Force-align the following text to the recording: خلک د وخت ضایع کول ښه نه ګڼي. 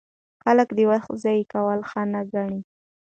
خلک 0.43 0.69
د 0.77 0.79
وخت 0.91 1.09
ضایع 1.23 1.45
کول 1.53 1.79
ښه 1.89 2.01
نه 2.13 2.21
ګڼي. 2.31 2.59